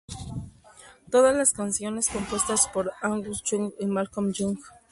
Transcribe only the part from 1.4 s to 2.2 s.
canciones